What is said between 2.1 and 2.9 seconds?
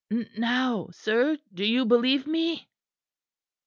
me?"